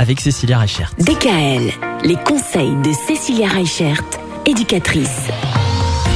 [0.00, 0.94] avec Cécilia Reichert.
[0.98, 1.72] DKL,
[2.04, 4.02] les conseils de Cécilia Reichert,
[4.46, 5.28] éducatrice.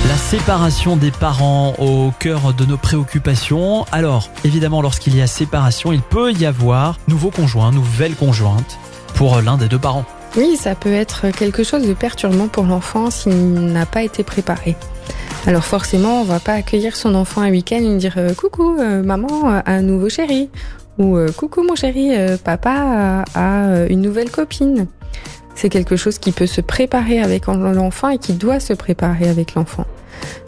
[0.08, 3.84] La séparation des parents au cœur de nos préoccupations.
[3.92, 8.78] Alors, évidemment, lorsqu'il y a séparation, il peut y avoir nouveau conjoint, nouvelle conjointe
[9.16, 10.06] pour l'un des deux parents.
[10.34, 14.76] Oui, ça peut être quelque chose de perturbant pour l'enfant s'il n'a pas été préparé.
[15.46, 19.02] Alors forcément, on va pas accueillir son enfant un week-end et dire euh, coucou euh,
[19.02, 20.48] maman un nouveau chéri
[20.98, 24.86] ou euh, coucou mon chéri papa a une nouvelle copine.
[25.54, 29.54] C'est quelque chose qui peut se préparer avec l'enfant et qui doit se préparer avec
[29.54, 29.84] l'enfant.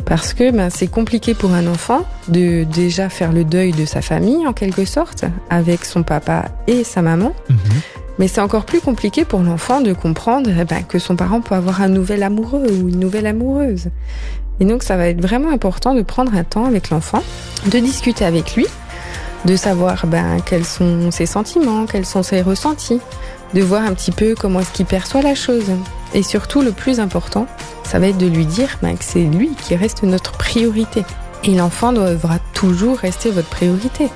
[0.07, 4.01] Parce que ben, c'est compliqué pour un enfant de déjà faire le deuil de sa
[4.01, 7.33] famille en quelque sorte, avec son papa et sa maman.
[7.51, 7.57] Mhm.
[8.19, 11.55] Mais c'est encore plus compliqué pour l'enfant de comprendre eh ben, que son parent peut
[11.55, 13.89] avoir un nouvel amoureux ou une nouvelle amoureuse.
[14.61, 17.23] Et donc ça va être vraiment important de prendre un temps avec l'enfant,
[17.67, 18.67] de discuter avec lui,
[19.45, 23.01] de savoir ben, quels sont ses sentiments, quels sont ses ressentis,
[23.55, 25.71] de voir un petit peu comment est-ce qu'il perçoit la chose.
[26.15, 27.47] Et surtout, le plus important,
[27.85, 31.05] ça va être de lui dire ben, que c'est lui qui reste notre priorité.
[31.45, 34.09] Et l'enfant devra toujours rester votre priorité.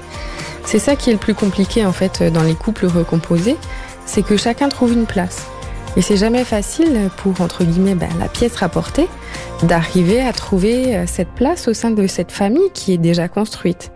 [0.65, 3.57] C'est ça qui est le plus compliqué en fait dans les couples recomposés,
[4.07, 5.47] c'est que chacun trouve une place.
[5.97, 9.09] Et c'est jamais facile pour, entre guillemets, ben, la pièce rapportée,
[9.63, 13.91] d'arriver à trouver euh, cette place au sein de cette famille qui est déjà construite.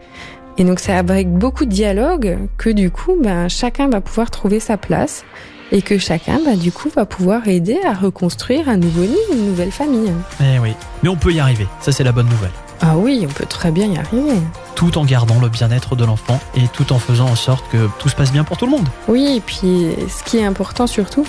[0.57, 4.61] Et donc c'est avec beaucoup de dialogue que du coup, ben, chacun va pouvoir trouver
[4.61, 5.25] sa place
[5.73, 9.47] et que chacun, ben, du coup, va pouvoir aider à reconstruire un nouveau nid, une
[9.47, 10.13] nouvelle famille.
[10.41, 12.53] Eh oui, mais on peut y arriver, ça c'est la bonne nouvelle.
[12.81, 14.39] Ah oui, on peut très bien y arriver.
[14.85, 18.11] Tout en gardant le bien-être de l'enfant et tout en faisant en sorte que tout
[18.11, 18.87] se passe bien pour tout le monde.
[19.09, 21.27] Oui, et puis ce qui est important surtout,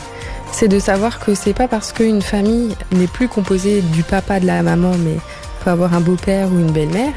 [0.51, 4.45] c'est de savoir que c'est pas parce qu'une famille n'est plus composée du papa de
[4.45, 5.15] la maman, mais
[5.63, 7.13] peut avoir un beau-père ou une belle-mère,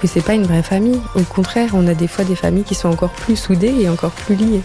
[0.00, 1.00] que c'est pas une vraie famille.
[1.16, 4.12] Au contraire, on a des fois des familles qui sont encore plus soudées et encore
[4.12, 4.62] plus liées.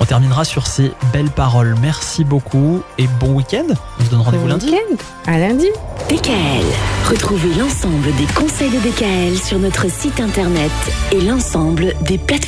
[0.00, 1.74] On terminera sur ces belles paroles.
[1.80, 3.66] Merci beaucoup et bon week-end.
[4.00, 4.66] On se donne rendez-vous bon lundi.
[4.66, 4.96] Week-end.
[5.26, 5.68] À lundi.
[6.08, 6.64] DKL.
[7.10, 10.70] Retrouvez l'ensemble des conseils de DKL sur notre site internet
[11.12, 12.38] et l'ensemble des plateformes.